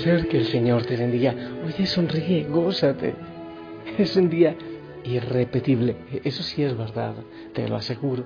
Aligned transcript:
Amanecer, 0.00 0.28
que 0.28 0.38
el 0.38 0.46
Señor 0.46 0.86
te 0.86 0.96
bendiga. 0.96 1.34
Oye, 1.66 1.86
sonríe, 1.86 2.44
gózate. 2.44 3.14
Es 3.98 4.16
un 4.16 4.30
día 4.30 4.56
irrepetible. 5.04 5.96
Eso 6.24 6.42
sí 6.42 6.62
es 6.62 6.76
verdad, 6.76 7.14
te 7.52 7.68
lo 7.68 7.76
aseguro. 7.76 8.24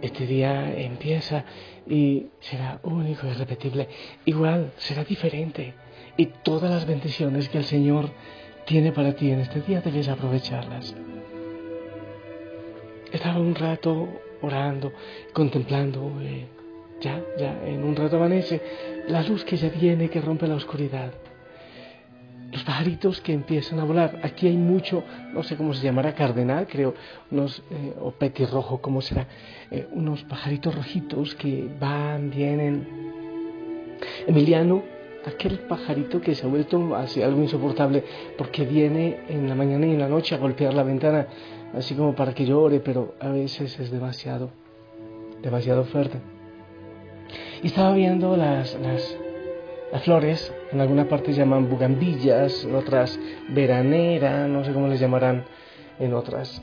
Este 0.00 0.26
día 0.26 0.72
empieza 0.78 1.44
y 1.88 2.26
será 2.40 2.78
único, 2.84 3.26
irrepetible. 3.26 3.88
Igual, 4.24 4.72
será 4.76 5.04
diferente. 5.04 5.74
Y 6.16 6.26
todas 6.44 6.70
las 6.70 6.86
bendiciones 6.86 7.48
que 7.48 7.58
el 7.58 7.64
Señor 7.64 8.10
tiene 8.64 8.92
para 8.92 9.14
ti 9.14 9.30
en 9.30 9.40
este 9.40 9.60
día 9.62 9.80
debes 9.80 10.08
aprovecharlas. 10.08 10.94
Estaba 13.12 13.40
un 13.40 13.54
rato 13.54 14.08
orando, 14.42 14.92
contemplando. 15.32 16.12
Eh, 16.20 16.46
ya, 17.00 17.20
ya, 17.38 17.64
en 17.64 17.82
un 17.82 17.96
rato 17.96 18.16
amanece 18.16 18.60
la 19.08 19.22
luz 19.22 19.44
que 19.44 19.56
ya 19.56 19.68
viene, 19.68 20.08
que 20.08 20.20
rompe 20.20 20.46
la 20.46 20.54
oscuridad. 20.54 21.12
Los 22.52 22.62
pajaritos 22.64 23.20
que 23.20 23.32
empiezan 23.32 23.78
a 23.80 23.84
volar. 23.84 24.20
Aquí 24.22 24.46
hay 24.46 24.56
mucho, 24.56 25.02
no 25.34 25.42
sé 25.42 25.56
cómo 25.56 25.74
se 25.74 25.84
llamará, 25.84 26.14
cardenal, 26.14 26.66
creo, 26.66 26.94
unos, 27.30 27.62
eh, 27.70 27.94
o 28.00 28.12
petirrojo, 28.12 28.80
¿cómo 28.80 29.02
será? 29.02 29.26
Eh, 29.70 29.86
unos 29.92 30.24
pajaritos 30.24 30.74
rojitos 30.74 31.34
que 31.34 31.68
van, 31.78 32.30
vienen. 32.30 32.86
Emiliano, 34.26 34.82
aquel 35.26 35.58
pajarito 35.60 36.20
que 36.20 36.34
se 36.34 36.46
ha 36.46 36.48
vuelto 36.48 36.94
así 36.96 37.22
algo 37.22 37.42
insoportable 37.42 38.04
porque 38.36 38.64
viene 38.64 39.20
en 39.28 39.48
la 39.48 39.54
mañana 39.54 39.86
y 39.86 39.90
en 39.90 39.98
la 39.98 40.08
noche 40.08 40.34
a 40.34 40.38
golpear 40.38 40.72
la 40.72 40.84
ventana, 40.84 41.26
así 41.74 41.94
como 41.94 42.14
para 42.14 42.32
que 42.34 42.46
llore, 42.46 42.80
pero 42.80 43.14
a 43.20 43.28
veces 43.28 43.78
es 43.78 43.90
demasiado, 43.90 44.50
demasiado 45.42 45.84
fuerte. 45.84 46.37
Y 47.62 47.68
estaba 47.68 47.92
viendo 47.92 48.36
las, 48.36 48.78
las, 48.80 50.02
flores, 50.02 50.52
en 50.70 50.80
alguna 50.80 51.08
parte 51.08 51.32
llaman 51.32 51.68
bugambillas, 51.68 52.64
en 52.64 52.74
otras 52.74 53.18
veranera, 53.48 54.46
no 54.46 54.64
sé 54.64 54.72
cómo 54.72 54.86
les 54.86 55.00
llamarán 55.00 55.44
en 55.98 56.14
otras, 56.14 56.62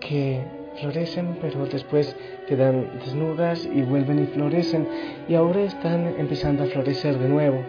que 0.00 0.42
florecen 0.80 1.38
pero 1.40 1.66
después 1.66 2.14
quedan 2.46 2.98
desnudas 2.98 3.64
y 3.72 3.82
vuelven 3.82 4.22
y 4.22 4.26
florecen 4.26 4.86
y 5.28 5.34
ahora 5.34 5.62
están 5.62 6.14
empezando 6.18 6.64
a 6.64 6.66
florecer 6.66 7.18
de 7.18 7.28
nuevo. 7.28 7.62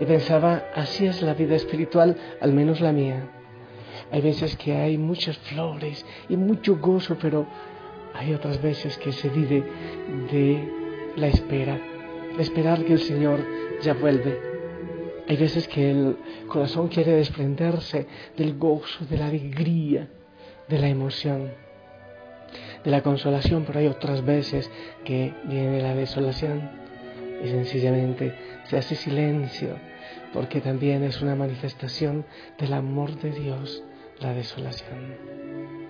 Y 0.00 0.04
pensaba, 0.04 0.64
así 0.74 1.06
es 1.06 1.22
la 1.22 1.34
vida 1.34 1.56
espiritual, 1.56 2.16
al 2.40 2.52
menos 2.52 2.80
la 2.80 2.92
mía. 2.92 3.28
Hay 4.12 4.20
veces 4.20 4.56
que 4.56 4.76
hay 4.76 4.98
muchas 4.98 5.38
flores 5.38 6.04
y 6.28 6.36
mucho 6.36 6.76
gozo, 6.76 7.16
pero 7.20 7.46
hay 8.14 8.34
otras 8.34 8.60
veces 8.62 8.98
que 8.98 9.10
se 9.10 9.28
vive 9.30 9.64
de 10.30 10.85
la 11.16 11.28
espera, 11.28 11.80
esperar 12.38 12.84
que 12.84 12.92
el 12.92 13.00
Señor 13.00 13.44
ya 13.82 13.94
vuelve. 13.94 14.38
Hay 15.28 15.36
veces 15.36 15.66
que 15.66 15.90
el 15.90 16.16
corazón 16.46 16.88
quiere 16.88 17.12
desprenderse 17.12 18.06
del 18.36 18.56
gozo, 18.56 19.04
de 19.06 19.16
la 19.16 19.26
alegría, 19.26 20.08
de 20.68 20.78
la 20.78 20.88
emoción, 20.88 21.50
de 22.84 22.90
la 22.90 23.02
consolación, 23.02 23.64
pero 23.66 23.80
hay 23.80 23.86
otras 23.86 24.24
veces 24.24 24.70
que 25.04 25.34
viene 25.44 25.82
la 25.82 25.94
desolación 25.94 26.70
y 27.42 27.48
sencillamente 27.48 28.34
se 28.64 28.78
hace 28.78 28.94
silencio, 28.94 29.76
porque 30.32 30.60
también 30.60 31.02
es 31.02 31.20
una 31.20 31.34
manifestación 31.34 32.24
del 32.58 32.72
amor 32.72 33.18
de 33.20 33.32
Dios 33.32 33.82
la 34.20 34.32
desolación 34.32 35.85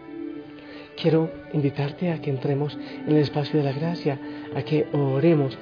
quiero 0.97 1.31
invitarte 1.53 2.11
a 2.11 2.21
que 2.21 2.31
entremos 2.31 2.77
en 3.07 3.13
el 3.13 3.19
espacio 3.19 3.59
de 3.59 3.65
la 3.65 3.73
gracia, 3.73 4.19
a 4.55 4.63
que 4.63 4.87
oremos 4.93 5.57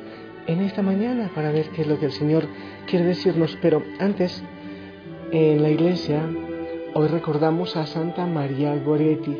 en 0.46 0.60
esta 0.60 0.82
mañana 0.82 1.30
para 1.34 1.50
ver 1.50 1.68
qué 1.70 1.82
es 1.82 1.88
lo 1.88 1.98
que 1.98 2.06
el 2.06 2.12
Señor 2.12 2.46
quiere 2.86 3.04
decirnos. 3.04 3.58
Pero 3.60 3.82
antes, 3.98 4.42
en 5.32 5.62
la 5.62 5.70
iglesia, 5.70 6.22
hoy 6.94 7.08
recordamos 7.08 7.76
a 7.76 7.86
Santa 7.86 8.26
María 8.26 8.74
Goretti, 8.76 9.36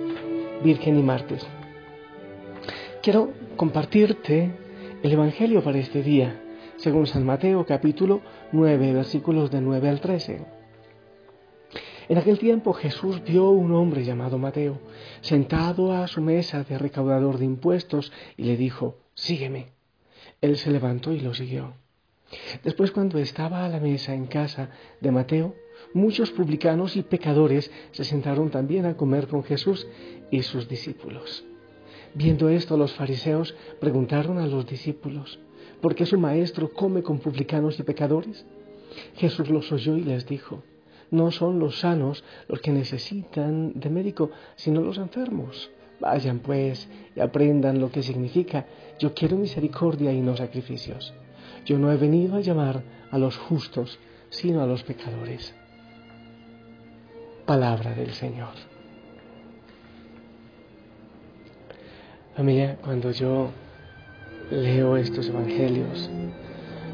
Virgen 0.62 0.98
y 0.98 1.02
Martes. 1.02 1.46
Quiero 3.02 3.32
compartirte 3.56 4.50
el 5.02 5.12
Evangelio 5.12 5.62
para 5.62 5.78
este 5.78 6.02
día, 6.02 6.40
según 6.76 7.06
San 7.06 7.24
Mateo 7.24 7.64
capítulo 7.66 8.22
9, 8.52 8.92
versículos 8.94 9.50
de 9.50 9.60
9 9.60 9.88
al 9.88 10.00
13. 10.00 10.53
En 12.08 12.18
aquel 12.18 12.38
tiempo 12.38 12.72
Jesús 12.74 13.22
vio 13.24 13.48
un 13.50 13.72
hombre 13.72 14.04
llamado 14.04 14.38
Mateo 14.38 14.78
sentado 15.22 15.92
a 15.92 16.06
su 16.06 16.20
mesa 16.20 16.62
de 16.62 16.76
recaudador 16.76 17.38
de 17.38 17.46
impuestos 17.46 18.12
y 18.36 18.44
le 18.44 18.56
dijo, 18.56 18.98
Sígueme. 19.14 19.68
Él 20.40 20.58
se 20.58 20.70
levantó 20.70 21.12
y 21.12 21.20
lo 21.20 21.32
siguió. 21.32 21.74
Después 22.62 22.90
cuando 22.90 23.18
estaba 23.18 23.64
a 23.64 23.68
la 23.68 23.80
mesa 23.80 24.14
en 24.14 24.26
casa 24.26 24.70
de 25.00 25.10
Mateo, 25.10 25.54
muchos 25.94 26.30
publicanos 26.30 26.96
y 26.96 27.02
pecadores 27.02 27.70
se 27.92 28.04
sentaron 28.04 28.50
también 28.50 28.84
a 28.84 28.96
comer 28.96 29.26
con 29.28 29.42
Jesús 29.44 29.86
y 30.30 30.42
sus 30.42 30.68
discípulos. 30.68 31.44
Viendo 32.14 32.48
esto, 32.48 32.76
los 32.76 32.92
fariseos 32.92 33.54
preguntaron 33.80 34.38
a 34.38 34.46
los 34.46 34.66
discípulos, 34.66 35.38
¿por 35.80 35.94
qué 35.94 36.06
su 36.06 36.18
maestro 36.18 36.72
come 36.72 37.02
con 37.02 37.18
publicanos 37.18 37.78
y 37.78 37.82
pecadores? 37.82 38.44
Jesús 39.16 39.48
los 39.48 39.72
oyó 39.72 39.96
y 39.96 40.02
les 40.02 40.26
dijo, 40.26 40.62
no 41.10 41.30
son 41.30 41.58
los 41.58 41.80
sanos 41.80 42.24
los 42.48 42.60
que 42.60 42.70
necesitan 42.70 43.72
de 43.78 43.90
médico, 43.90 44.30
sino 44.56 44.80
los 44.80 44.98
enfermos. 44.98 45.70
Vayan 46.00 46.40
pues 46.40 46.88
y 47.14 47.20
aprendan 47.20 47.80
lo 47.80 47.90
que 47.90 48.02
significa 48.02 48.66
yo 48.98 49.14
quiero 49.14 49.36
misericordia 49.36 50.12
y 50.12 50.20
no 50.20 50.36
sacrificios. 50.36 51.14
Yo 51.64 51.78
no 51.78 51.90
he 51.90 51.96
venido 51.96 52.36
a 52.36 52.40
llamar 52.40 52.82
a 53.10 53.18
los 53.18 53.36
justos, 53.36 53.98
sino 54.28 54.62
a 54.62 54.66
los 54.66 54.82
pecadores. 54.82 55.54
Palabra 57.46 57.94
del 57.94 58.10
Señor. 58.12 58.54
Familia, 62.36 62.76
cuando 62.82 63.10
yo 63.12 63.50
leo 64.50 64.96
estos 64.96 65.28
evangelios, 65.28 66.10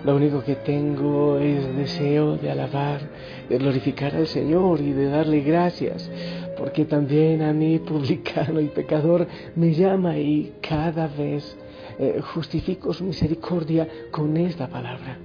lo 0.04 0.16
único 0.16 0.42
que 0.42 0.56
tengo 0.56 1.38
es 1.38 1.76
deseo 1.76 2.36
de 2.36 2.50
alabar, 2.50 3.00
de 3.48 3.58
glorificar 3.58 4.14
al 4.16 4.26
Señor 4.26 4.80
y 4.80 4.92
de 4.92 5.06
darle 5.06 5.40
gracias, 5.40 6.10
porque 6.56 6.84
también 6.86 7.42
a 7.42 7.52
mí, 7.52 7.78
publicano 7.86 8.60
y 8.60 8.68
pecador, 8.68 9.26
me 9.56 9.74
llama 9.74 10.16
y 10.16 10.54
cada 10.60 11.06
vez 11.06 11.56
eh, 11.98 12.20
justifico 12.34 12.94
su 12.94 13.04
misericordia 13.04 13.86
con 14.10 14.36
esta 14.36 14.68
palabra. 14.68 15.18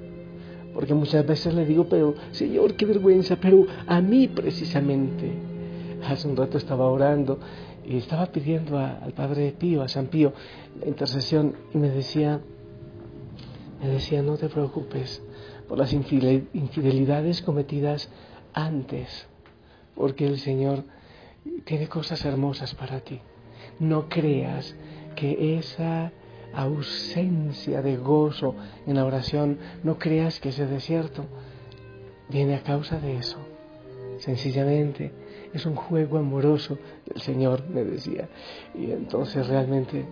Porque 0.73 0.93
muchas 0.93 1.25
veces 1.25 1.53
le 1.53 1.65
digo, 1.65 1.87
pero 1.87 2.15
Señor, 2.31 2.75
qué 2.75 2.85
vergüenza, 2.85 3.37
pero 3.37 3.65
a 3.87 4.01
mí 4.01 4.27
precisamente. 4.27 5.31
Hace 6.05 6.27
un 6.27 6.35
rato 6.35 6.57
estaba 6.57 6.85
orando 6.85 7.39
y 7.87 7.97
estaba 7.97 8.25
pidiendo 8.25 8.77
al 8.77 9.13
Padre 9.13 9.55
Pío, 9.57 9.81
a 9.81 9.87
San 9.87 10.07
Pío, 10.07 10.33
la 10.79 10.87
intercesión 10.87 11.53
y 11.73 11.77
me 11.77 11.89
decía, 11.89 12.41
me 13.85 13.91
decía, 13.91 14.23
no 14.23 14.35
te 14.35 14.49
preocupes 14.49 15.21
por 15.67 15.77
las 15.77 15.93
infidelidades 15.93 17.43
cometidas 17.43 18.09
antes, 18.53 19.27
porque 19.95 20.25
el 20.25 20.39
Señor 20.39 20.83
tiene 21.65 21.87
cosas 21.87 22.25
hermosas 22.25 22.73
para 22.73 23.01
ti. 23.01 23.19
No 23.79 24.09
creas 24.09 24.75
que 25.15 25.57
esa 25.57 26.11
ausencia 26.53 27.83
de 27.83 27.97
gozo 27.97 28.55
en 28.87 28.95
la 28.95 29.05
oración, 29.05 29.59
no 29.83 29.99
creas 29.99 30.39
que 30.39 30.49
ese 30.49 30.65
desierto 30.65 31.25
viene 32.29 32.55
a 32.55 32.63
causa 32.63 32.99
de 32.99 33.17
eso. 33.17 33.37
Sencillamente 34.17 35.11
es 35.53 35.65
un 35.67 35.75
juego 35.75 36.17
amoroso 36.17 36.79
del 37.05 37.21
Señor, 37.21 37.69
me 37.69 37.83
decía. 37.83 38.29
Y 38.73 38.91
entonces 38.91 39.45
realmente 39.47 40.05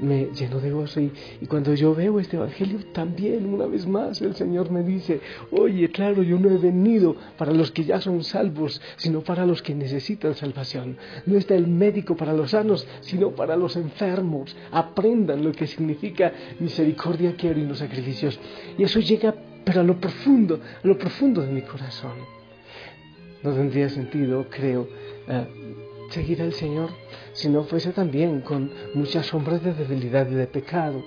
me 0.00 0.26
llenó 0.34 0.60
de 0.60 0.70
gozo 0.70 1.00
y, 1.00 1.10
cuando 1.48 1.74
yo 1.74 1.94
veo 1.94 2.18
este 2.20 2.36
Evangelio 2.36 2.78
también 2.92 3.46
una 3.46 3.66
vez 3.66 3.86
más 3.86 4.20
el 4.20 4.34
Señor 4.34 4.70
me 4.70 4.82
dice, 4.82 5.20
oye, 5.50 5.90
claro, 5.90 6.22
yo 6.22 6.38
no 6.38 6.50
he 6.50 6.58
venido 6.58 7.16
para 7.36 7.52
los 7.52 7.70
que 7.70 7.84
ya 7.84 8.00
son 8.00 8.24
salvos, 8.24 8.80
sino 8.96 9.20
para 9.20 9.46
los 9.46 9.62
que 9.62 9.74
necesitan 9.74 10.34
salvación. 10.34 10.96
No 11.26 11.36
está 11.36 11.54
el 11.54 11.66
médico 11.66 12.16
para 12.16 12.32
los 12.32 12.50
sanos, 12.50 12.86
sino 13.00 13.30
para 13.30 13.56
los 13.56 13.76
enfermos. 13.76 14.56
Aprendan 14.70 15.44
lo 15.44 15.52
que 15.52 15.66
significa 15.66 16.32
misericordia 16.60 17.34
quiero 17.36 17.60
y 17.60 17.66
los 17.66 17.78
sacrificios. 17.78 18.38
Y 18.78 18.82
eso 18.82 19.00
llega, 19.00 19.34
pero 19.64 19.80
a 19.80 19.84
lo 19.84 19.98
profundo, 20.00 20.60
a 20.82 20.86
lo 20.86 20.98
profundo 20.98 21.42
de 21.42 21.52
mi 21.52 21.62
corazón. 21.62 22.14
No 23.42 23.52
tendría 23.52 23.88
sentido, 23.88 24.46
creo, 24.50 24.88
eh, 25.28 25.46
seguir 26.10 26.42
al 26.42 26.52
Señor 26.52 26.90
si 27.32 27.48
no 27.48 27.64
fuese 27.64 27.92
también 27.92 28.40
con 28.40 28.70
muchas 28.94 29.26
sombras 29.26 29.62
de 29.62 29.74
debilidad 29.74 30.28
y 30.30 30.34
de 30.34 30.46
pecado. 30.46 31.02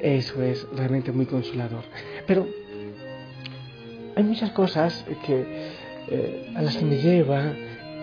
Eso 0.00 0.42
es 0.42 0.66
realmente 0.74 1.12
muy 1.12 1.26
consolador. 1.26 1.84
Pero 2.26 2.46
hay 4.16 4.22
muchas 4.22 4.50
cosas 4.50 5.04
que, 5.26 5.70
eh, 6.08 6.52
a 6.54 6.62
las 6.62 6.76
que 6.76 6.84
me 6.84 6.98
lleva 6.98 7.52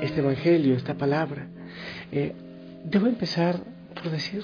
este 0.02 0.20
Evangelio, 0.20 0.76
esta 0.76 0.96
palabra. 0.96 1.48
Eh, 2.12 2.34
debo 2.84 3.08
empezar 3.08 3.62
por 3.94 4.12
decir, 4.12 4.44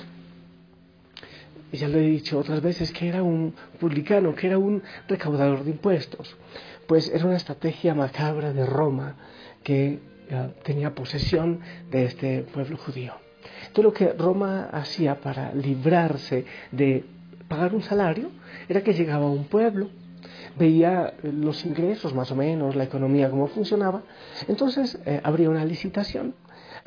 ya 1.72 1.88
lo 1.88 1.98
he 1.98 2.08
dicho 2.08 2.38
otras 2.38 2.62
veces, 2.62 2.92
que 2.92 3.08
era 3.08 3.24
un 3.24 3.54
publicano, 3.80 4.36
que 4.36 4.48
era 4.48 4.58
un 4.58 4.84
recaudador 5.08 5.64
de 5.64 5.72
impuestos. 5.72 6.36
Pues 6.88 7.10
era 7.10 7.26
una 7.26 7.38
estrategia 7.38 7.94
macabra 7.94 8.54
de 8.54 8.66
Roma 8.66 9.16
que 9.64 10.00
eh, 10.30 10.50
tenía 10.64 10.94
posesión 10.94 11.60
de 11.92 12.06
este 12.06 12.42
pueblo 12.44 12.78
judío. 12.78 13.14
Todo 13.74 13.84
lo 13.84 13.94
que 13.94 14.14
Roma 14.14 14.70
hacía 14.72 15.20
para 15.22 15.54
librarse 15.54 16.46
de 16.72 17.06
pagar 17.48 17.74
un 17.74 17.82
salario 17.82 18.30
era 18.68 18.82
que 18.82 18.94
llegaba 18.94 19.26
a 19.26 19.30
un 19.30 19.46
pueblo, 19.46 19.90
veía 20.58 21.14
los 21.24 21.66
ingresos 21.66 22.14
más 22.14 22.32
o 22.32 22.36
menos, 22.36 22.76
la 22.76 22.84
economía, 22.84 23.30
cómo 23.30 23.48
funcionaba, 23.48 24.04
entonces 24.48 25.00
eh, 25.06 25.22
habría 25.24 25.50
una 25.50 25.64
licitación 25.64 26.34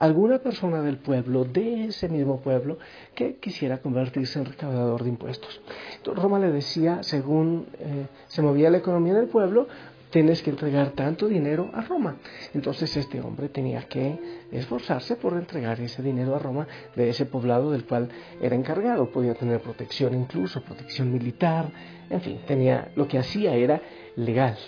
alguna 0.01 0.39
persona 0.39 0.81
del 0.81 0.97
pueblo, 0.97 1.45
de 1.45 1.85
ese 1.85 2.09
mismo 2.09 2.41
pueblo, 2.41 2.79
que 3.15 3.37
quisiera 3.37 3.79
convertirse 3.79 4.39
en 4.39 4.47
recaudador 4.47 5.05
de 5.05 5.11
impuestos. 5.11 5.61
Roma 6.05 6.39
le 6.39 6.51
decía, 6.51 7.03
según 7.03 7.67
eh, 7.79 8.07
se 8.27 8.41
movía 8.41 8.71
la 8.71 8.79
economía 8.79 9.13
del 9.13 9.29
pueblo, 9.29 9.69
tienes 10.11 10.43
que 10.43 10.51
entregar 10.51 10.91
tanto 10.91 11.29
dinero 11.29 11.71
a 11.73 11.83
Roma. 11.83 12.17
Entonces 12.53 12.97
este 12.97 13.21
hombre 13.21 13.49
tenía 13.49 13.89
que 13.89 14.19
esforzarse 14.53 15.17
por 15.17 15.35
entregar 15.35 15.81
ese 15.81 16.03
dinero 16.03 16.35
a 16.35 16.39
Roma 16.39 16.67
de 16.95 17.09
ese 17.09 17.27
poblado 17.27 17.71
del 17.71 17.85
cual 17.85 18.09
era 18.41 18.55
encargado. 18.55 19.11
Podía 19.11 19.35
tener 19.35 19.61
protección 19.61 20.15
incluso, 20.15 20.63
protección 20.63 21.13
militar, 21.13 21.71
en 22.11 22.21
fin, 22.21 22.41
tenía 22.47 22.91
lo 22.97 23.07
que 23.07 23.19
hacía 23.19 23.55
era 23.55 23.81
legal, 24.17 24.59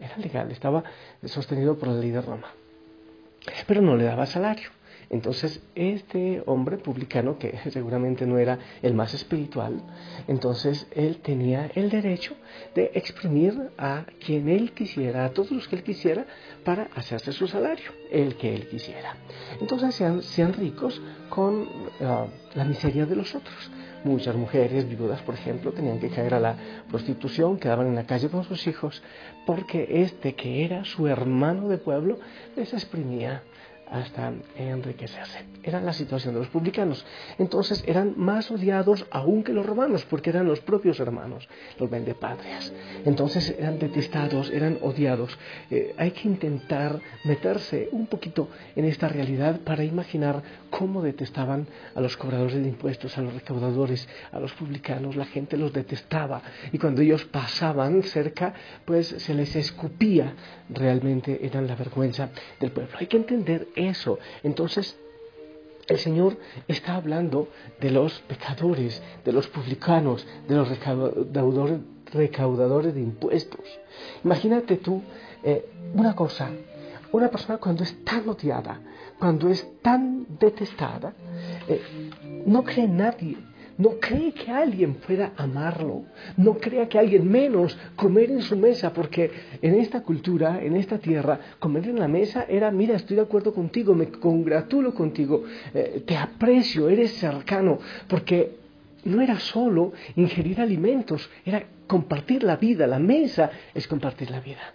era 0.00 0.16
legal, 0.18 0.50
estaba 0.50 0.84
sostenido 1.24 1.78
por 1.78 1.88
la 1.88 1.94
ley 1.94 2.10
de 2.10 2.20
Roma. 2.20 2.48
Pero 3.66 3.80
no 3.80 3.96
le 3.96 4.04
daba 4.04 4.26
salario. 4.26 4.68
Entonces, 5.10 5.60
este 5.74 6.40
hombre 6.46 6.78
publicano, 6.78 7.36
que 7.36 7.58
seguramente 7.70 8.26
no 8.26 8.38
era 8.38 8.58
el 8.80 8.94
más 8.94 9.12
espiritual, 9.12 9.82
entonces 10.28 10.86
él 10.92 11.18
tenía 11.18 11.68
el 11.74 11.90
derecho 11.90 12.36
de 12.76 12.92
exprimir 12.94 13.70
a 13.76 14.04
quien 14.24 14.48
él 14.48 14.72
quisiera, 14.72 15.24
a 15.24 15.30
todos 15.30 15.50
los 15.50 15.66
que 15.66 15.76
él 15.76 15.82
quisiera, 15.82 16.26
para 16.64 16.84
hacerse 16.94 17.32
su 17.32 17.48
salario, 17.48 17.90
el 18.12 18.36
que 18.36 18.54
él 18.54 18.68
quisiera. 18.68 19.16
Entonces, 19.60 19.96
sean, 19.96 20.22
sean 20.22 20.52
ricos 20.52 21.02
con 21.28 21.68
ah, 22.00 22.26
la 22.54 22.64
miseria 22.64 23.04
de 23.04 23.16
los 23.16 23.34
otros. 23.34 23.70
Muchas 24.04 24.34
mujeres 24.34 24.88
viudas, 24.88 25.20
por 25.22 25.34
ejemplo, 25.34 25.72
tenían 25.72 25.98
que 25.98 26.08
caer 26.08 26.34
a 26.34 26.40
la 26.40 26.56
prostitución, 26.88 27.58
quedaban 27.58 27.88
en 27.88 27.96
la 27.96 28.06
calle 28.06 28.30
con 28.30 28.44
sus 28.44 28.66
hijos, 28.66 29.02
porque 29.44 30.02
este 30.02 30.34
que 30.34 30.64
era 30.64 30.84
su 30.84 31.06
hermano 31.06 31.68
de 31.68 31.76
pueblo 31.76 32.18
les 32.56 32.72
exprimía 32.72 33.42
hasta 33.90 34.32
enriquecerse. 34.56 35.44
Era 35.62 35.80
la 35.80 35.92
situación 35.92 36.34
de 36.34 36.40
los 36.40 36.48
publicanos. 36.48 37.04
Entonces 37.38 37.82
eran 37.86 38.14
más 38.16 38.50
odiados 38.50 39.06
aún 39.10 39.42
que 39.42 39.52
los 39.52 39.66
romanos, 39.66 40.06
porque 40.08 40.30
eran 40.30 40.46
los 40.46 40.60
propios 40.60 41.00
hermanos, 41.00 41.48
los 41.78 41.90
vendepatrias. 41.90 42.72
Entonces 43.04 43.54
eran 43.58 43.78
detestados, 43.78 44.50
eran 44.50 44.78
odiados. 44.82 45.36
Eh, 45.70 45.94
hay 45.98 46.12
que 46.12 46.28
intentar 46.28 47.00
meterse 47.24 47.88
un 47.92 48.06
poquito 48.06 48.48
en 48.76 48.84
esta 48.84 49.08
realidad 49.08 49.60
para 49.60 49.84
imaginar 49.84 50.42
cómo 50.70 51.02
detestaban 51.02 51.66
a 51.94 52.00
los 52.00 52.16
cobradores 52.16 52.54
de 52.54 52.68
impuestos, 52.68 53.18
a 53.18 53.22
los 53.22 53.34
recaudadores, 53.34 54.08
a 54.32 54.38
los 54.38 54.52
publicanos. 54.52 55.16
La 55.16 55.26
gente 55.26 55.56
los 55.56 55.72
detestaba 55.72 56.42
y 56.72 56.78
cuando 56.78 57.02
ellos 57.02 57.24
pasaban 57.24 58.02
cerca, 58.02 58.54
pues 58.84 59.08
se 59.08 59.34
les 59.34 59.56
escupía. 59.56 60.34
Realmente 60.68 61.44
eran 61.44 61.66
la 61.66 61.74
vergüenza 61.74 62.30
del 62.60 62.70
pueblo. 62.70 62.96
Hay 62.98 63.08
que 63.08 63.16
entender 63.16 63.66
eso. 63.80 64.18
Entonces, 64.42 64.96
el 65.88 65.98
Señor 65.98 66.36
está 66.68 66.94
hablando 66.94 67.48
de 67.80 67.90
los 67.90 68.20
pecadores, 68.20 69.02
de 69.24 69.32
los 69.32 69.48
publicanos, 69.48 70.26
de 70.46 70.54
los 70.54 70.68
recaudadores, 72.12 72.94
de 72.94 73.00
impuestos. 73.00 73.64
Imagínate 74.24 74.76
tú 74.76 75.02
eh, 75.42 75.68
una 75.94 76.14
cosa, 76.14 76.48
una 77.12 77.28
persona 77.28 77.58
cuando 77.58 77.82
es 77.82 78.04
tan 78.04 78.28
odiada, 78.28 78.80
cuando 79.18 79.48
es 79.48 79.66
tan 79.82 80.26
detestada, 80.38 81.12
eh, 81.66 81.82
no 82.46 82.62
cree 82.62 82.86
nadie, 82.86 83.36
no 83.80 83.98
cree 83.98 84.32
que 84.32 84.50
alguien 84.50 84.94
pueda 84.94 85.32
amarlo, 85.38 86.04
no 86.36 86.58
crea 86.58 86.86
que 86.86 86.98
alguien 86.98 87.26
menos 87.30 87.78
comer 87.96 88.30
en 88.30 88.42
su 88.42 88.54
mesa, 88.56 88.92
porque 88.92 89.30
en 89.62 89.74
esta 89.74 90.02
cultura, 90.02 90.62
en 90.62 90.76
esta 90.76 90.98
tierra, 90.98 91.40
comer 91.58 91.88
en 91.88 91.98
la 91.98 92.06
mesa 92.06 92.44
era, 92.46 92.70
mira, 92.70 92.96
estoy 92.96 93.16
de 93.16 93.22
acuerdo 93.22 93.54
contigo, 93.54 93.94
me 93.94 94.10
congratulo 94.10 94.94
contigo, 94.94 95.44
eh, 95.72 96.02
te 96.06 96.14
aprecio, 96.14 96.90
eres 96.90 97.12
cercano, 97.14 97.78
porque 98.06 98.58
no 99.04 99.22
era 99.22 99.38
solo 99.38 99.94
ingerir 100.14 100.60
alimentos, 100.60 101.30
era 101.46 101.64
compartir 101.86 102.42
la 102.42 102.56
vida, 102.56 102.86
la 102.86 102.98
mesa 102.98 103.50
es 103.72 103.88
compartir 103.88 104.30
la 104.30 104.40
vida. 104.40 104.74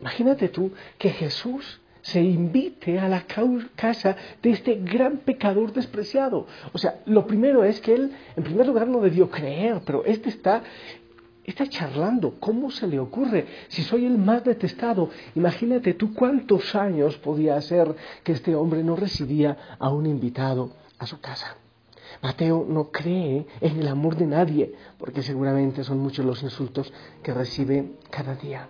Imagínate 0.00 0.50
tú 0.50 0.72
que 0.98 1.08
Jesús 1.08 1.80
se 2.02 2.20
invite 2.22 2.98
a 2.98 3.08
la 3.08 3.24
casa 3.26 4.16
de 4.42 4.50
este 4.50 4.76
gran 4.76 5.18
pecador 5.18 5.72
despreciado. 5.72 6.46
O 6.72 6.78
sea, 6.78 7.00
lo 7.06 7.26
primero 7.26 7.64
es 7.64 7.80
que 7.80 7.94
él, 7.94 8.12
en 8.36 8.44
primer 8.44 8.66
lugar, 8.66 8.88
no 8.88 9.00
debió 9.00 9.30
creer, 9.30 9.80
pero 9.84 10.04
este 10.04 10.28
está, 10.28 10.62
está 11.44 11.66
charlando. 11.66 12.36
¿Cómo 12.40 12.70
se 12.70 12.86
le 12.86 12.98
ocurre? 12.98 13.46
Si 13.68 13.82
soy 13.82 14.06
el 14.06 14.18
más 14.18 14.44
detestado, 14.44 15.10
imagínate 15.34 15.94
tú 15.94 16.14
cuántos 16.14 16.74
años 16.74 17.16
podía 17.18 17.56
hacer 17.56 17.94
que 18.22 18.32
este 18.32 18.54
hombre 18.54 18.82
no 18.82 18.96
recibía 18.96 19.56
a 19.78 19.90
un 19.90 20.06
invitado 20.06 20.72
a 20.98 21.06
su 21.06 21.20
casa. 21.20 21.56
Mateo 22.22 22.66
no 22.68 22.90
cree 22.90 23.46
en 23.60 23.78
el 23.78 23.88
amor 23.88 24.16
de 24.16 24.26
nadie, 24.26 24.74
porque 24.98 25.22
seguramente 25.22 25.84
son 25.84 25.98
muchos 25.98 26.24
los 26.24 26.42
insultos 26.42 26.92
que 27.22 27.34
recibe 27.34 27.92
cada 28.10 28.34
día. 28.34 28.68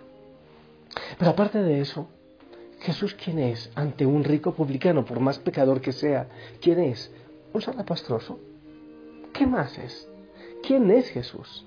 Pero 1.17 1.31
aparte 1.31 1.61
de 1.61 1.81
eso, 1.81 2.07
Jesús, 2.79 3.15
¿quién 3.15 3.39
es 3.39 3.71
ante 3.75 4.05
un 4.05 4.23
rico 4.23 4.53
publicano, 4.53 5.05
por 5.05 5.19
más 5.19 5.39
pecador 5.39 5.81
que 5.81 5.91
sea? 5.91 6.27
¿Quién 6.61 6.79
es? 6.79 7.11
¿Un 7.53 7.61
salapastroso? 7.61 8.39
¿Qué 9.33 9.45
más 9.45 9.77
es? 9.77 10.07
¿Quién 10.63 10.89
es 10.91 11.09
Jesús? 11.09 11.65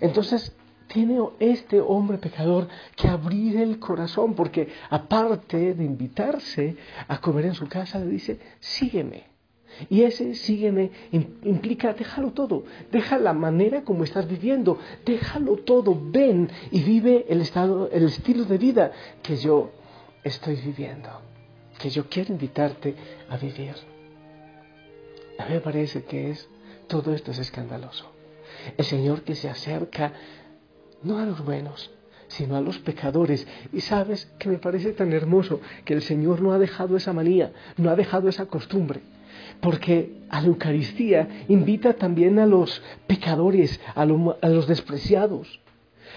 Entonces, 0.00 0.54
tiene 0.86 1.20
este 1.38 1.80
hombre 1.80 2.18
pecador 2.18 2.68
que 2.96 3.08
abrir 3.08 3.56
el 3.56 3.78
corazón, 3.78 4.34
porque 4.34 4.68
aparte 4.88 5.74
de 5.74 5.84
invitarse 5.84 6.76
a 7.06 7.20
comer 7.20 7.46
en 7.46 7.54
su 7.54 7.68
casa, 7.68 7.98
le 7.98 8.06
dice, 8.06 8.38
sígueme. 8.58 9.30
Y 9.88 10.02
ese 10.02 10.34
sígueme 10.34 10.90
implica 11.12 11.92
déjalo 11.94 12.32
todo, 12.32 12.64
deja 12.90 13.18
la 13.18 13.32
manera 13.32 13.82
como 13.84 14.02
estás 14.02 14.28
viviendo, 14.28 14.78
déjalo 15.06 15.58
todo, 15.58 15.96
ven 15.96 16.50
y 16.72 16.82
vive 16.82 17.24
el 17.28 17.40
estado, 17.40 17.88
el 17.92 18.04
estilo 18.06 18.44
de 18.44 18.58
vida 18.58 18.92
que 19.22 19.36
yo 19.36 19.70
estoy 20.24 20.56
viviendo, 20.56 21.08
que 21.78 21.90
yo 21.90 22.08
quiero 22.08 22.32
invitarte 22.32 22.94
a 23.28 23.36
vivir. 23.36 23.74
A 25.38 25.46
mí 25.46 25.54
me 25.54 25.60
parece 25.60 26.04
que 26.04 26.30
es 26.30 26.48
todo 26.86 27.14
esto 27.14 27.30
es 27.30 27.38
escandaloso. 27.38 28.10
El 28.76 28.84
Señor 28.84 29.22
que 29.22 29.34
se 29.34 29.48
acerca 29.48 30.12
no 31.02 31.18
a 31.18 31.24
los 31.24 31.42
buenos, 31.44 31.90
sino 32.28 32.56
a 32.56 32.60
los 32.60 32.78
pecadores. 32.78 33.46
Y 33.72 33.80
sabes 33.80 34.26
que 34.38 34.48
me 34.48 34.58
parece 34.58 34.92
tan 34.92 35.12
hermoso 35.12 35.60
que 35.84 35.94
el 35.94 36.02
Señor 36.02 36.40
no 36.42 36.52
ha 36.52 36.58
dejado 36.58 36.96
esa 36.96 37.12
manía, 37.12 37.52
no 37.76 37.90
ha 37.90 37.96
dejado 37.96 38.28
esa 38.28 38.46
costumbre. 38.46 39.00
Porque 39.60 40.22
a 40.30 40.40
la 40.40 40.48
Eucaristía 40.48 41.44
invita 41.48 41.94
también 41.94 42.38
a 42.38 42.46
los 42.46 42.82
pecadores, 43.06 43.80
a, 43.94 44.02
a 44.02 44.48
los 44.48 44.66
despreciados. 44.66 45.60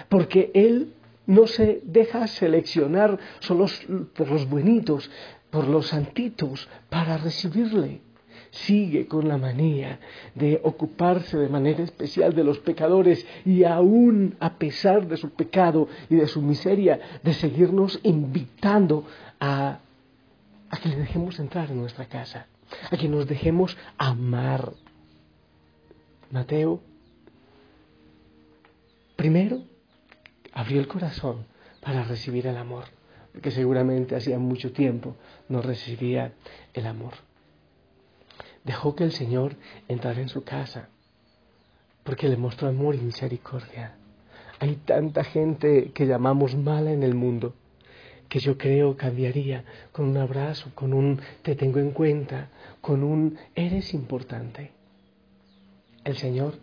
Porque 0.09 0.51
Él 0.53 0.93
no 1.25 1.47
se 1.47 1.81
deja 1.85 2.27
seleccionar 2.27 3.17
solo 3.39 3.67
por 4.15 4.29
los 4.29 4.49
buenitos, 4.49 5.09
por 5.49 5.67
los 5.67 5.87
santitos, 5.87 6.67
para 6.89 7.17
recibirle. 7.17 8.01
Sigue 8.51 9.07
con 9.07 9.27
la 9.27 9.37
manía 9.37 9.99
de 10.35 10.61
ocuparse 10.63 11.37
de 11.37 11.49
manera 11.49 11.83
especial 11.83 12.35
de 12.35 12.43
los 12.43 12.59
pecadores 12.59 13.25
y 13.45 13.63
aún 13.63 14.35
a 14.39 14.57
pesar 14.57 15.07
de 15.07 15.17
su 15.17 15.31
pecado 15.31 15.87
y 16.09 16.15
de 16.15 16.27
su 16.27 16.41
miseria, 16.41 16.99
de 17.23 17.33
seguirnos 17.33 17.99
invitando 18.03 19.05
a, 19.39 19.79
a 20.69 20.77
que 20.77 20.89
le 20.89 20.97
dejemos 20.97 21.39
entrar 21.39 21.71
en 21.71 21.77
nuestra 21.77 22.05
casa, 22.05 22.45
a 22.91 22.97
que 22.97 23.09
nos 23.09 23.27
dejemos 23.27 23.75
amar. 23.97 24.73
Mateo, 26.29 26.79
primero, 29.15 29.63
abrió 30.53 30.79
el 30.79 30.87
corazón 30.87 31.45
para 31.81 32.03
recibir 32.03 32.47
el 32.47 32.57
amor, 32.57 32.85
porque 33.31 33.51
seguramente 33.51 34.15
hacía 34.15 34.39
mucho 34.39 34.71
tiempo 34.71 35.15
no 35.49 35.61
recibía 35.61 36.33
el 36.73 36.85
amor. 36.85 37.13
Dejó 38.63 38.95
que 38.95 39.03
el 39.03 39.11
Señor 39.11 39.55
entrara 39.87 40.21
en 40.21 40.29
su 40.29 40.43
casa, 40.43 40.89
porque 42.03 42.29
le 42.29 42.37
mostró 42.37 42.67
amor 42.67 42.95
y 42.95 42.99
misericordia. 42.99 43.95
Hay 44.59 44.75
tanta 44.85 45.23
gente 45.23 45.91
que 45.93 46.05
llamamos 46.05 46.55
mala 46.55 46.91
en 46.91 47.03
el 47.03 47.15
mundo, 47.15 47.53
que 48.29 48.39
yo 48.39 48.57
creo 48.57 48.95
cambiaría 48.95 49.65
con 49.91 50.05
un 50.07 50.17
abrazo, 50.17 50.71
con 50.73 50.93
un 50.93 51.19
te 51.41 51.55
tengo 51.55 51.79
en 51.79 51.91
cuenta, 51.91 52.49
con 52.81 53.03
un 53.03 53.37
eres 53.55 53.93
importante. 53.93 54.71
El 56.03 56.17
Señor 56.17 56.57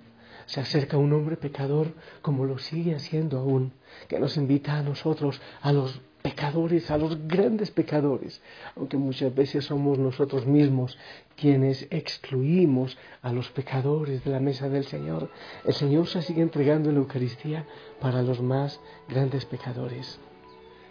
se 0.50 0.60
acerca 0.60 0.98
un 0.98 1.12
hombre 1.12 1.36
pecador 1.36 1.94
como 2.22 2.44
lo 2.44 2.58
sigue 2.58 2.96
haciendo 2.96 3.38
aún, 3.38 3.72
que 4.08 4.18
nos 4.18 4.36
invita 4.36 4.78
a 4.78 4.82
nosotros, 4.82 5.40
a 5.62 5.72
los 5.72 6.00
pecadores, 6.22 6.90
a 6.90 6.98
los 6.98 7.28
grandes 7.28 7.70
pecadores, 7.70 8.42
aunque 8.74 8.96
muchas 8.96 9.32
veces 9.32 9.66
somos 9.66 9.96
nosotros 9.96 10.46
mismos 10.46 10.98
quienes 11.36 11.86
excluimos 11.90 12.98
a 13.22 13.32
los 13.32 13.48
pecadores 13.50 14.24
de 14.24 14.30
la 14.32 14.40
mesa 14.40 14.68
del 14.68 14.86
Señor. 14.86 15.30
El 15.64 15.74
Señor 15.74 16.08
se 16.08 16.20
sigue 16.20 16.42
entregando 16.42 16.88
en 16.88 16.96
la 16.96 17.02
Eucaristía 17.02 17.64
para 18.00 18.20
los 18.22 18.40
más 18.42 18.80
grandes 19.08 19.44
pecadores. 19.44 20.18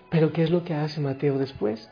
Pero 0.09 0.31
¿qué 0.31 0.43
es 0.43 0.51
lo 0.51 0.63
que 0.63 0.73
hace 0.73 1.01
Mateo 1.01 1.37
después? 1.37 1.89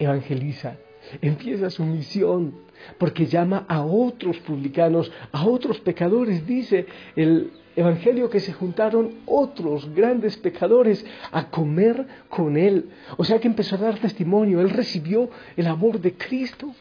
Evangeliza, 0.00 0.78
empieza 1.20 1.70
su 1.70 1.84
misión, 1.84 2.54
porque 2.98 3.26
llama 3.26 3.64
a 3.68 3.82
otros 3.82 4.38
publicanos, 4.38 5.10
a 5.32 5.46
otros 5.46 5.80
pecadores, 5.80 6.46
dice 6.46 6.86
el 7.16 7.52
Evangelio 7.74 8.28
que 8.28 8.40
se 8.40 8.52
juntaron 8.52 9.14
otros 9.24 9.94
grandes 9.94 10.36
pecadores 10.36 11.04
a 11.30 11.48
comer 11.48 12.06
con 12.28 12.56
él. 12.56 12.90
O 13.16 13.24
sea 13.24 13.40
que 13.40 13.48
empezó 13.48 13.76
a 13.76 13.78
dar 13.78 13.98
testimonio, 13.98 14.60
él 14.60 14.70
recibió 14.70 15.30
el 15.56 15.66
amor 15.66 15.98
de 16.00 16.12
Cristo, 16.14 16.74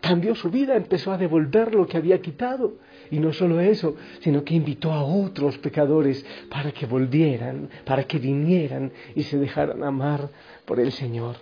cambió 0.00 0.34
su 0.34 0.50
vida, 0.50 0.76
empezó 0.76 1.10
a 1.10 1.16
devolver 1.16 1.74
lo 1.74 1.86
que 1.86 1.96
había 1.96 2.20
quitado. 2.20 2.74
Y 3.10 3.18
no 3.18 3.32
solo 3.32 3.60
eso, 3.60 3.96
sino 4.20 4.44
que 4.44 4.54
invitó 4.54 4.92
a 4.92 5.04
otros 5.04 5.56
pecadores 5.58 6.24
para 6.50 6.72
que 6.72 6.84
volvieran, 6.84 7.70
para 7.84 8.04
que 8.04 8.18
vinieran 8.18 8.92
y 9.14 9.22
se 9.22 9.38
dejaran 9.38 9.82
amar 9.82 10.28
por 10.66 10.80
el 10.80 10.92
Señor. 10.92 11.36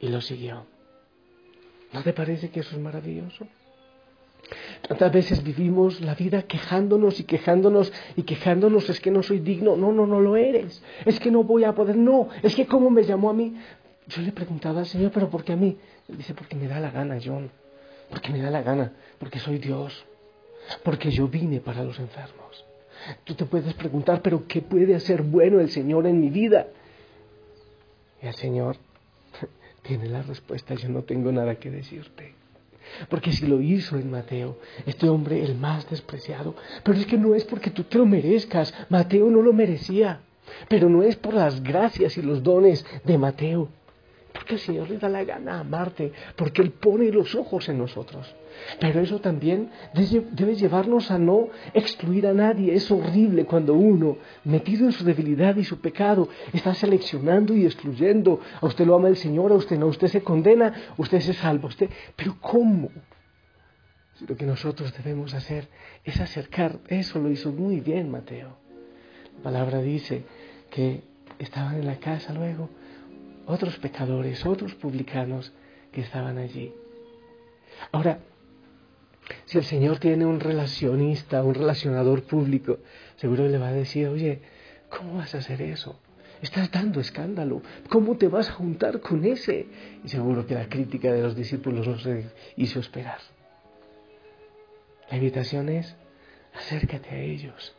Y 0.00 0.08
lo 0.08 0.20
siguió. 0.20 0.77
¿No 1.92 2.02
te 2.02 2.12
parece 2.12 2.50
que 2.50 2.60
eso 2.60 2.76
es 2.76 2.82
maravilloso? 2.82 3.46
Tantas 4.86 5.12
veces 5.12 5.42
vivimos 5.42 6.00
la 6.00 6.14
vida 6.14 6.42
quejándonos 6.42 7.20
y 7.20 7.24
quejándonos 7.24 7.92
y 8.16 8.22
quejándonos, 8.22 8.88
es 8.88 9.00
que 9.00 9.10
no 9.10 9.22
soy 9.22 9.40
digno, 9.40 9.76
no, 9.76 9.92
no, 9.92 10.06
no 10.06 10.20
lo 10.20 10.36
eres, 10.36 10.82
es 11.04 11.20
que 11.20 11.30
no 11.30 11.42
voy 11.42 11.64
a 11.64 11.74
poder, 11.74 11.96
no, 11.96 12.28
es 12.42 12.54
que 12.54 12.66
cómo 12.66 12.88
me 12.88 13.02
llamó 13.02 13.30
a 13.30 13.34
mí. 13.34 13.56
Yo 14.06 14.22
le 14.22 14.32
preguntaba 14.32 14.80
al 14.80 14.86
Señor, 14.86 15.10
pero 15.12 15.28
¿por 15.28 15.44
qué 15.44 15.52
a 15.52 15.56
mí? 15.56 15.76
Él 16.08 16.16
dice, 16.16 16.32
porque 16.32 16.56
me 16.56 16.66
da 16.66 16.80
la 16.80 16.90
gana, 16.90 17.18
John, 17.22 17.50
porque 18.08 18.30
me 18.30 18.40
da 18.40 18.50
la 18.50 18.62
gana, 18.62 18.92
porque 19.18 19.38
soy 19.38 19.58
Dios, 19.58 20.06
porque 20.82 21.10
yo 21.10 21.28
vine 21.28 21.60
para 21.60 21.84
los 21.84 21.98
enfermos. 21.98 22.64
Tú 23.24 23.34
te 23.34 23.44
puedes 23.44 23.74
preguntar, 23.74 24.22
pero 24.22 24.46
¿qué 24.46 24.62
puede 24.62 24.94
hacer 24.94 25.22
bueno 25.22 25.60
el 25.60 25.70
Señor 25.70 26.06
en 26.06 26.20
mi 26.20 26.30
vida? 26.30 26.68
Y 28.22 28.26
el 28.26 28.34
Señor 28.34 28.76
tiene 29.82 30.06
la 30.06 30.22
respuesta, 30.22 30.74
yo 30.74 30.88
no 30.88 31.02
tengo 31.02 31.32
nada 31.32 31.56
que 31.56 31.70
decirte. 31.70 32.34
Porque 33.08 33.32
si 33.32 33.46
lo 33.46 33.60
hizo 33.60 33.96
en 33.96 34.10
Mateo, 34.10 34.58
este 34.86 35.08
hombre 35.08 35.42
el 35.44 35.54
más 35.54 35.88
despreciado, 35.90 36.54
pero 36.82 36.98
es 36.98 37.06
que 37.06 37.18
no 37.18 37.34
es 37.34 37.44
porque 37.44 37.70
tú 37.70 37.84
te 37.84 37.98
lo 37.98 38.06
merezcas, 38.06 38.72
Mateo 38.88 39.30
no 39.30 39.42
lo 39.42 39.52
merecía, 39.52 40.20
pero 40.68 40.88
no 40.88 41.02
es 41.02 41.16
por 41.16 41.34
las 41.34 41.62
gracias 41.62 42.16
y 42.16 42.22
los 42.22 42.42
dones 42.42 42.86
de 43.04 43.18
Mateo, 43.18 43.68
porque 44.32 44.54
el 44.54 44.60
Señor 44.60 44.90
le 44.90 44.98
da 44.98 45.08
la 45.08 45.24
gana 45.24 45.60
amarte, 45.60 46.12
porque 46.36 46.62
Él 46.62 46.70
pone 46.72 47.10
los 47.10 47.34
ojos 47.34 47.68
en 47.68 47.78
nosotros. 47.78 48.34
Pero 48.80 49.00
eso 49.00 49.20
también 49.20 49.70
debe 49.94 50.54
llevarnos 50.54 51.10
a 51.10 51.18
no 51.18 51.48
excluir 51.72 52.26
a 52.26 52.34
nadie. 52.34 52.74
Es 52.74 52.90
horrible 52.90 53.46
cuando 53.46 53.74
uno, 53.74 54.18
metido 54.44 54.86
en 54.86 54.92
su 54.92 55.04
debilidad 55.04 55.56
y 55.56 55.64
su 55.64 55.80
pecado, 55.80 56.28
está 56.52 56.74
seleccionando 56.74 57.54
y 57.54 57.64
excluyendo. 57.64 58.40
A 58.60 58.66
usted 58.66 58.86
lo 58.86 58.96
ama 58.96 59.08
el 59.08 59.16
Señor, 59.16 59.52
a 59.52 59.56
usted 59.56 59.78
no, 59.78 59.86
usted 59.86 60.08
se 60.08 60.22
condena, 60.22 60.72
usted 60.96 61.20
se 61.20 61.32
salva, 61.34 61.68
usted. 61.68 61.88
Pero 62.16 62.36
¿cómo? 62.40 62.90
Lo 64.26 64.36
que 64.36 64.44
nosotros 64.44 64.92
debemos 64.96 65.32
hacer 65.34 65.68
es 66.04 66.20
acercar. 66.20 66.80
Eso 66.88 67.18
lo 67.20 67.30
hizo 67.30 67.52
muy 67.52 67.80
bien 67.80 68.10
Mateo. 68.10 68.58
La 69.36 69.42
palabra 69.44 69.80
dice 69.80 70.24
que 70.70 71.02
estaban 71.38 71.76
en 71.76 71.86
la 71.86 71.96
casa 71.96 72.32
luego 72.34 72.68
otros 73.48 73.78
pecadores, 73.78 74.44
otros 74.46 74.74
publicanos 74.74 75.52
que 75.90 76.02
estaban 76.02 76.36
allí. 76.38 76.72
Ahora, 77.90 78.20
si 79.46 79.58
el 79.58 79.64
Señor 79.64 79.98
tiene 79.98 80.26
un 80.26 80.38
relacionista, 80.38 81.42
un 81.42 81.54
relacionador 81.54 82.22
público, 82.24 82.78
seguro 83.16 83.48
le 83.48 83.58
va 83.58 83.68
a 83.68 83.72
decir, 83.72 84.06
oye, 84.08 84.42
¿cómo 84.90 85.16
vas 85.16 85.34
a 85.34 85.38
hacer 85.38 85.62
eso? 85.62 85.98
Estás 86.42 86.70
dando 86.70 87.00
escándalo. 87.00 87.62
¿Cómo 87.88 88.16
te 88.16 88.28
vas 88.28 88.50
a 88.50 88.52
juntar 88.52 89.00
con 89.00 89.24
ese? 89.24 89.66
Y 90.04 90.08
seguro 90.08 90.46
que 90.46 90.54
la 90.54 90.68
crítica 90.68 91.10
de 91.10 91.22
los 91.22 91.34
discípulos 91.34 91.88
nos 91.88 92.06
hizo 92.56 92.80
esperar. 92.80 93.18
La 95.10 95.16
invitación 95.16 95.70
es, 95.70 95.96
acércate 96.54 97.10
a 97.10 97.18
ellos, 97.18 97.74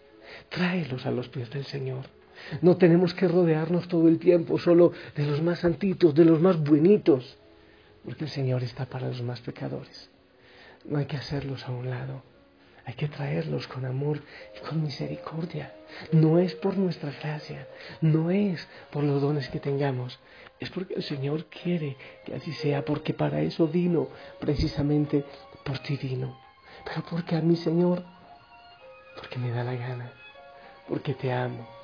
tráelos 0.49 1.05
a 1.05 1.11
los 1.11 1.29
pies 1.29 1.51
del 1.51 1.65
Señor. 1.65 2.18
No 2.61 2.77
tenemos 2.77 3.13
que 3.13 3.27
rodearnos 3.27 3.87
todo 3.87 4.07
el 4.07 4.19
tiempo 4.19 4.57
solo 4.57 4.91
de 5.15 5.25
los 5.25 5.41
más 5.41 5.59
santitos, 5.59 6.15
de 6.15 6.25
los 6.25 6.41
más 6.41 6.57
buenitos, 6.59 7.37
porque 8.03 8.25
el 8.25 8.29
Señor 8.29 8.63
está 8.63 8.85
para 8.85 9.07
los 9.07 9.21
más 9.21 9.41
pecadores. 9.41 10.09
No 10.85 10.97
hay 10.97 11.05
que 11.05 11.17
hacerlos 11.17 11.65
a 11.65 11.71
un 11.71 11.89
lado, 11.89 12.23
hay 12.85 12.93
que 12.93 13.07
traerlos 13.07 13.67
con 13.67 13.85
amor 13.85 14.21
y 14.57 14.67
con 14.67 14.81
misericordia. 14.81 15.73
No 16.11 16.39
es 16.39 16.55
por 16.55 16.77
nuestra 16.77 17.11
gracia, 17.11 17.67
no 18.01 18.31
es 18.31 18.67
por 18.91 19.03
los 19.03 19.21
dones 19.21 19.49
que 19.49 19.59
tengamos, 19.59 20.19
es 20.59 20.69
porque 20.69 20.95
el 20.95 21.03
Señor 21.03 21.45
quiere 21.45 21.97
que 22.25 22.35
así 22.35 22.51
sea, 22.53 22.83
porque 22.83 23.13
para 23.13 23.41
eso 23.41 23.67
vino, 23.67 24.07
precisamente 24.39 25.23
por 25.63 25.79
ti 25.79 25.97
vino. 25.97 26.39
Pero 26.85 27.05
porque 27.09 27.35
a 27.35 27.41
mí, 27.41 27.55
Señor, 27.55 28.03
porque 29.15 29.37
me 29.37 29.51
da 29.51 29.63
la 29.63 29.75
gana, 29.75 30.11
porque 30.87 31.13
te 31.13 31.31
amo 31.31 31.78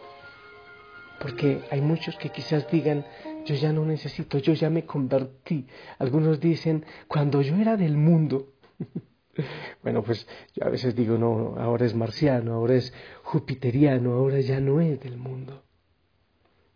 porque 1.19 1.61
hay 1.71 1.81
muchos 1.81 2.17
que 2.17 2.29
quizás 2.29 2.69
digan, 2.69 3.05
yo 3.45 3.55
ya 3.55 3.71
no 3.71 3.85
necesito, 3.85 4.37
yo 4.37 4.53
ya 4.53 4.69
me 4.69 4.85
convertí. 4.85 5.67
Algunos 5.99 6.39
dicen, 6.39 6.85
cuando 7.07 7.41
yo 7.41 7.55
era 7.55 7.77
del 7.77 7.97
mundo. 7.97 8.53
bueno, 9.83 10.03
pues 10.03 10.27
yo 10.53 10.65
a 10.65 10.69
veces 10.69 10.95
digo, 10.95 11.17
no, 11.17 11.55
ahora 11.57 11.85
es 11.85 11.95
marciano, 11.95 12.53
ahora 12.53 12.75
es 12.75 12.93
jupiteriano, 13.23 14.13
ahora 14.13 14.39
ya 14.39 14.59
no 14.59 14.81
es 14.81 14.99
del 14.99 15.17
mundo. 15.17 15.63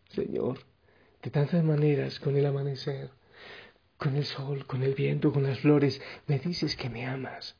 Señor, 0.09 0.59
de 1.21 1.29
tantas 1.29 1.63
maneras, 1.63 2.19
con 2.19 2.35
el 2.35 2.45
amanecer, 2.45 3.11
con 3.97 4.15
el 4.15 4.25
sol, 4.25 4.65
con 4.65 4.83
el 4.83 4.95
viento, 4.95 5.31
con 5.31 5.43
las 5.43 5.59
flores, 5.59 6.01
me 6.27 6.39
dices 6.39 6.75
que 6.75 6.89
me 6.89 7.05
amas. 7.05 7.57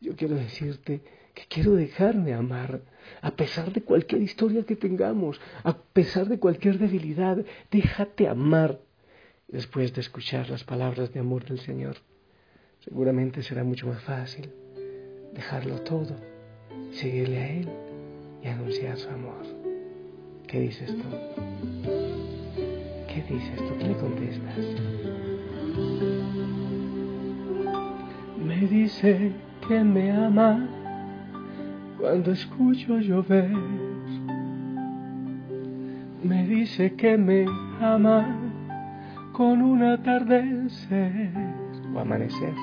Yo 0.00 0.14
quiero 0.14 0.36
decirte 0.36 1.02
que 1.36 1.44
quiero 1.48 1.74
dejarme 1.74 2.32
amar, 2.32 2.80
a 3.20 3.30
pesar 3.32 3.70
de 3.70 3.82
cualquier 3.82 4.22
historia 4.22 4.64
que 4.64 4.74
tengamos, 4.74 5.38
a 5.64 5.76
pesar 5.76 6.28
de 6.28 6.38
cualquier 6.38 6.78
debilidad, 6.78 7.36
déjate 7.70 8.26
amar. 8.26 8.80
Después 9.46 9.92
de 9.92 10.00
escuchar 10.00 10.48
las 10.48 10.64
palabras 10.64 11.12
de 11.12 11.20
amor 11.20 11.44
del 11.44 11.60
Señor, 11.60 11.98
seguramente 12.80 13.42
será 13.42 13.64
mucho 13.64 13.86
más 13.86 14.02
fácil 14.02 14.50
dejarlo 15.34 15.82
todo, 15.82 16.16
seguirle 16.90 17.38
a 17.38 17.48
Él 17.50 17.68
y 18.42 18.48
anunciar 18.48 18.96
su 18.96 19.10
amor. 19.10 19.44
¿Qué 20.48 20.60
dices 20.60 20.88
tú? 20.88 21.08
¿Qué 23.08 23.22
dices 23.28 23.56
tú? 23.56 23.78
¿Qué 23.78 23.88
le 23.88 23.96
contestas? 23.98 24.56
Me 28.42 28.66
dice 28.66 29.32
que 29.68 29.84
me 29.84 30.10
ama 30.10 30.75
cuando 31.98 32.32
escucho 32.32 32.98
llover. 32.98 33.50
Me 36.22 36.46
dice 36.46 36.94
que 36.94 37.16
me 37.16 37.46
ama 37.80 38.36
con 39.32 39.62
un 39.62 39.82
atardecer 39.82 41.30
o 41.94 41.98
amanecer. 42.00 42.54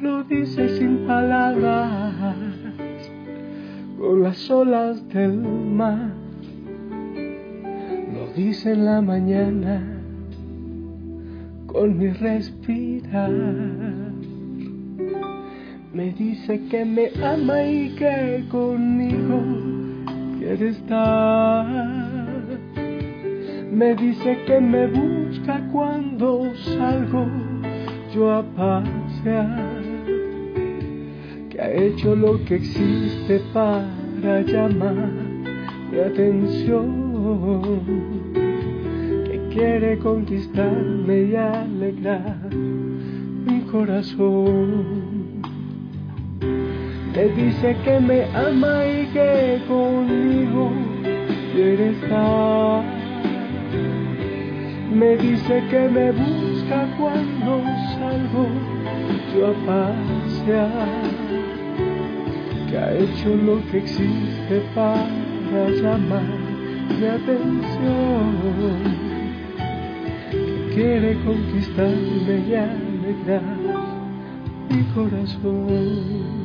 Lo 0.00 0.24
dice 0.24 0.76
sin 0.78 1.06
palabras, 1.06 2.34
con 3.98 4.22
las 4.22 4.50
olas 4.50 5.08
del 5.08 5.38
mar. 5.38 6.10
Lo 8.12 8.32
dice 8.34 8.72
en 8.72 8.84
la 8.84 9.00
mañana, 9.00 9.82
con 11.66 11.98
mi 11.98 12.08
respirar 12.08 13.83
me 15.94 16.10
dice 16.10 16.60
que 16.70 16.84
me 16.84 17.12
ama 17.22 17.62
y 17.62 17.90
que 17.94 18.44
conmigo 18.50 19.40
quiere 20.38 20.70
estar. 20.70 21.66
Me 23.70 23.94
dice 23.94 24.38
que 24.44 24.60
me 24.60 24.88
busca 24.88 25.60
cuando 25.72 26.52
salgo 26.76 27.26
yo 28.12 28.32
a 28.32 28.42
pasear. 28.42 29.82
Que 31.50 31.60
ha 31.60 31.72
hecho 31.72 32.16
lo 32.16 32.44
que 32.44 32.56
existe 32.56 33.40
para 33.52 34.42
llamar 34.42 35.12
mi 35.92 35.98
atención. 36.00 37.14
Que 39.24 39.40
quiere 39.54 39.98
conquistarme 39.98 41.22
y 41.22 41.36
alegrar 41.36 42.52
mi 42.52 43.60
corazón 43.70 45.03
Me 47.14 47.28
dice 47.28 47.76
que 47.84 48.00
me 48.00 48.24
ama 48.34 48.84
y 48.86 49.06
que 49.12 49.62
conmigo 49.68 50.72
quiere 51.52 51.90
estar. 51.90 52.82
Me 54.92 55.16
dice 55.18 55.62
que 55.70 55.88
me 55.90 56.10
busca 56.10 56.88
cuando 56.98 57.62
salgo 57.94 58.46
yo 59.32 59.46
a 59.46 59.54
pasear. 59.64 60.88
Que 62.68 62.78
ha 62.78 62.92
hecho 62.94 63.36
lo 63.36 63.64
que 63.70 63.78
existe 63.78 64.62
para 64.74 65.70
llamar 65.70 66.24
mi 66.98 67.06
atención. 67.06 68.34
Que 70.68 70.74
quiere 70.74 71.14
conquistarme 71.24 72.38
y 72.48 72.54
alegrar 72.54 73.42
mi 74.68 74.82
corazón. 74.94 76.43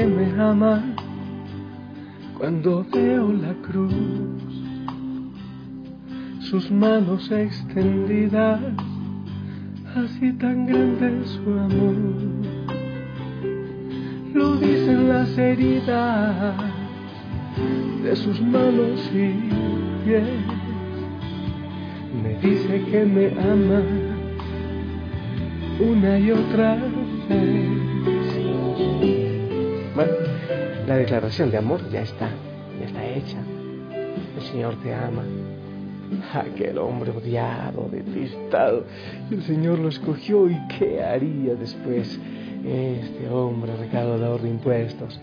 Que 0.00 0.06
me 0.06 0.32
ama 0.40 0.82
cuando 2.38 2.86
veo 2.90 3.32
la 3.32 3.52
cruz, 3.66 3.92
sus 6.40 6.70
manos 6.70 7.30
extendidas, 7.30 8.60
así 9.94 10.32
tan 10.38 10.64
grande 10.64 11.22
su 11.26 11.50
amor. 11.50 11.96
Lo 14.32 14.56
dicen 14.56 15.08
las 15.10 15.36
heridas 15.36 16.56
de 18.02 18.16
sus 18.16 18.40
manos 18.40 19.00
y 19.12 19.34
pies. 20.02 20.28
Me 22.22 22.38
dice 22.40 22.84
que 22.90 23.04
me 23.04 23.26
ama 23.38 23.82
una 25.78 26.18
y 26.18 26.30
otra 26.30 26.78
vez. 27.28 27.79
La 30.86 30.96
declaración 30.96 31.50
de 31.50 31.58
amor 31.58 31.88
ya 31.90 32.02
está, 32.02 32.30
ya 32.78 32.86
está 32.86 33.06
hecha. 33.06 33.38
El 34.36 34.42
Señor 34.42 34.76
te 34.82 34.94
ama. 34.94 35.22
Aquel 36.34 36.78
hombre 36.78 37.12
odiado, 37.12 37.88
detestado, 37.90 38.84
el 39.30 39.42
Señor 39.44 39.78
lo 39.78 39.88
escogió 39.88 40.48
y 40.50 40.58
¿qué 40.76 41.02
haría 41.02 41.54
después 41.54 42.18
este 42.64 43.28
hombre 43.28 43.76
recaudador 43.76 44.42
de 44.42 44.50
impuestos? 44.50 45.20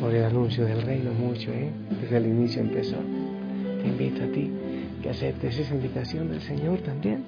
Por 0.00 0.12
el 0.12 0.24
anuncio 0.24 0.64
del 0.64 0.82
reino 0.82 1.12
mucho, 1.12 1.52
¿eh? 1.52 1.70
Desde 2.00 2.16
el 2.16 2.26
inicio 2.26 2.62
empezó. 2.62 2.96
Te 3.80 3.86
invito 3.86 4.24
a 4.24 4.26
ti 4.28 4.50
que 5.02 5.10
aceptes 5.10 5.56
esa 5.58 5.74
invitación 5.74 6.30
del 6.30 6.40
Señor 6.40 6.78
también 6.78 7.24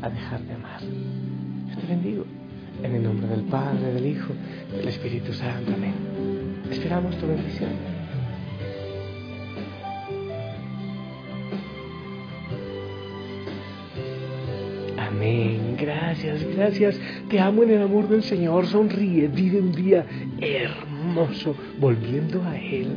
a 0.00 0.08
dejar 0.08 0.40
de 0.42 0.54
amar. 0.54 0.80
Yo 0.80 1.76
te 1.78 1.86
bendigo. 1.86 2.24
En 2.84 2.94
el 2.94 3.02
nombre 3.02 3.26
del 3.26 3.44
Padre, 3.44 3.94
del 3.94 4.06
Hijo, 4.06 4.34
del 4.70 4.86
Espíritu 4.86 5.32
Santo. 5.32 5.72
Amén. 5.74 5.94
Esperamos 6.70 7.16
tu 7.16 7.26
bendición. 7.26 7.70
Amén. 14.98 15.76
Gracias, 15.80 16.44
gracias. 16.54 17.00
Te 17.30 17.40
amo 17.40 17.62
en 17.62 17.70
el 17.70 17.80
amor 17.80 18.06
del 18.06 18.22
Señor. 18.22 18.66
Sonríe, 18.66 19.28
vive 19.28 19.60
un 19.60 19.72
día 19.72 20.04
hermoso, 20.42 21.56
volviendo 21.80 22.44
a 22.44 22.58
Él, 22.58 22.96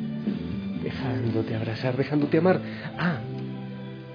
dejándote 0.84 1.56
abrazar, 1.56 1.96
dejándote 1.96 2.40
amar. 2.40 2.60
Ah, 3.00 3.20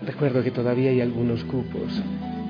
recuerdo 0.05 0.43
que 0.43 0.51
todavía 0.51 0.91
hay 0.91 1.01
algunos 1.01 1.43
cupos 1.45 2.03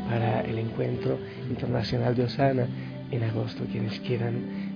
para 0.09 0.41
el 0.41 0.59
encuentro 0.59 1.19
internacional 1.49 2.17
de 2.17 2.25
Osana 2.25 2.67
en 3.13 3.23
agosto 3.23 3.65
quienes 3.71 4.01
quieran 4.01 4.35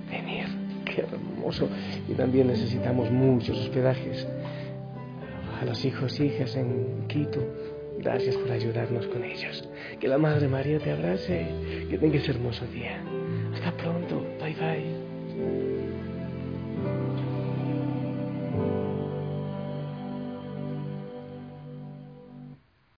venir. 0.09 0.46
Qué 0.85 1.01
hermoso. 1.03 1.68
Y 2.09 2.12
también 2.12 2.46
necesitamos 2.46 3.11
muchos 3.11 3.59
hospedajes. 3.59 4.27
A 5.61 5.64
los 5.64 5.85
hijos 5.85 6.20
y 6.20 6.25
hijas 6.25 6.55
en 6.55 7.07
Quito, 7.09 7.42
gracias 7.99 8.37
por 8.37 8.53
ayudarnos 8.53 9.07
con 9.09 9.25
ellos. 9.25 9.66
Que 9.99 10.07
la 10.07 10.18
Madre 10.18 10.49
María 10.49 10.79
te 10.79 10.92
abrace. 10.92 11.46
Que 11.90 11.99
tengas 11.99 12.29
hermoso 12.29 12.66
día. 12.66 13.01
Hasta 13.55 13.72
pronto. 13.72 14.25
Bye 14.40 14.55
bye. 14.55 15.06